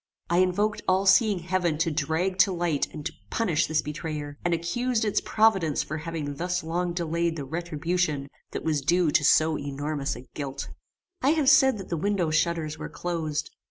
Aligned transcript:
I 0.31 0.39
invoked 0.39 0.81
all 0.87 1.05
seeing 1.05 1.37
heaven 1.37 1.77
to 1.77 1.91
drag 1.91 2.39
to 2.39 2.51
light 2.51 2.87
and 2.91 3.05
to 3.05 3.13
punish 3.29 3.67
this 3.67 3.83
betrayer, 3.83 4.39
and 4.43 4.51
accused 4.51 5.05
its 5.05 5.21
providence 5.21 5.83
for 5.83 5.99
having 5.99 6.37
thus 6.37 6.63
long 6.63 6.93
delayed 6.93 7.35
the 7.35 7.45
retribution 7.45 8.27
that 8.49 8.63
was 8.63 8.81
due 8.81 9.11
to 9.11 9.23
so 9.23 9.59
enormous 9.59 10.15
a 10.15 10.21
guilt. 10.33 10.69
I 11.21 11.33
have 11.33 11.49
said 11.49 11.77
that 11.77 11.89
the 11.89 11.97
window 11.97 12.31
shutters 12.31 12.79
were 12.79 12.89
closed. 12.89 13.51